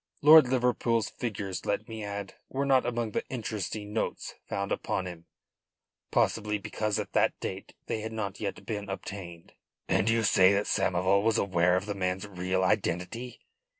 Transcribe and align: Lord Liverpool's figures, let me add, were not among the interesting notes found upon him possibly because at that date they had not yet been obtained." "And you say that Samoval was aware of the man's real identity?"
Lord 0.23 0.47
Liverpool's 0.47 1.09
figures, 1.11 1.63
let 1.63 1.87
me 1.87 2.03
add, 2.03 2.33
were 2.49 2.65
not 2.65 2.87
among 2.87 3.11
the 3.11 3.23
interesting 3.29 3.93
notes 3.93 4.33
found 4.49 4.71
upon 4.71 5.05
him 5.05 5.27
possibly 6.09 6.57
because 6.57 6.97
at 6.97 7.13
that 7.13 7.39
date 7.39 7.75
they 7.85 8.01
had 8.01 8.11
not 8.11 8.39
yet 8.39 8.65
been 8.65 8.89
obtained." 8.89 9.53
"And 9.87 10.09
you 10.09 10.23
say 10.23 10.53
that 10.53 10.65
Samoval 10.65 11.21
was 11.21 11.37
aware 11.37 11.75
of 11.75 11.85
the 11.85 11.93
man's 11.93 12.25
real 12.25 12.63
identity?" 12.63 13.41